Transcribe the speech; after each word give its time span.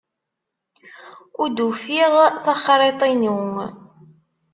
Ur 1.41 1.47
d-ufiɣ 1.49 2.13
taxriḍt-inu. 2.43 3.39